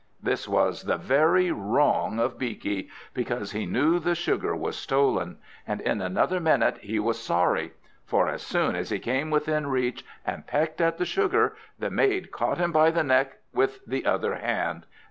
This 0.23 0.47
was 0.47 0.81
very 0.81 1.51
wrong 1.51 2.19
of 2.19 2.39
Beaky, 2.39 2.89
because 3.13 3.51
he 3.51 3.67
knew 3.67 3.99
the 3.99 4.15
sugar 4.15 4.55
was 4.55 4.75
stolen; 4.75 5.37
and 5.67 5.79
in 5.79 6.01
another 6.01 6.39
minute 6.39 6.79
he 6.79 6.97
was 6.97 7.19
sorry; 7.19 7.73
for 8.03 8.27
as 8.27 8.41
soon 8.41 8.75
as 8.75 8.89
he 8.89 8.97
came 8.97 9.29
within 9.29 9.67
reach 9.67 10.03
and 10.25 10.47
pecked 10.47 10.81
at 10.81 10.97
the 10.97 11.05
sugar, 11.05 11.55
the 11.77 11.91
maid 11.91 12.31
caught 12.31 12.57
him 12.57 12.71
by 12.71 12.89
the 12.89 13.03
neck 13.03 13.37
with 13.53 13.85
the 13.85 14.07
other 14.07 14.33
hand. 14.37 14.87